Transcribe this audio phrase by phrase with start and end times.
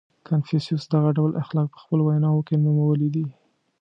[0.27, 3.25] •کنفوسیوس دغه ډول اخلاق په خپلو ویناوو کې نومولي دي.